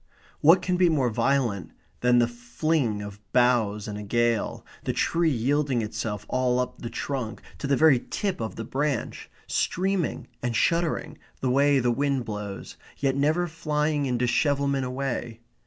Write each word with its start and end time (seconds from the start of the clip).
What 0.39 0.63
can 0.63 0.77
be 0.77 0.89
more 0.89 1.11
violent 1.11 1.73
than 1.99 2.17
the 2.17 2.27
fling 2.27 3.03
of 3.03 3.19
boughs 3.33 3.87
in 3.87 3.97
a 3.97 4.03
gale, 4.03 4.65
the 4.83 4.93
tree 4.93 5.29
yielding 5.29 5.83
itself 5.83 6.25
all 6.27 6.57
up 6.59 6.79
the 6.81 6.89
trunk, 6.89 7.39
to 7.59 7.67
the 7.67 7.77
very 7.77 7.99
tip 8.09 8.41
of 8.41 8.55
the 8.55 8.63
branch, 8.65 9.29
streaming 9.45 10.25
and 10.41 10.55
shuddering 10.55 11.19
the 11.39 11.51
way 11.51 11.77
the 11.77 11.91
wind 11.91 12.25
blows, 12.25 12.77
yet 12.97 13.15
never 13.15 13.45
flying 13.45 14.07
in 14.07 14.17
dishevelment 14.17 14.85
away? 14.85 15.41